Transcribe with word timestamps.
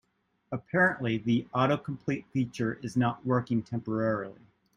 Apparently, 0.51 1.19
the 1.19 1.45
autocomplete 1.53 2.25
feature 2.33 2.79
is 2.81 2.97
not 2.97 3.23
working 3.23 3.61
temporarily. 3.61 4.41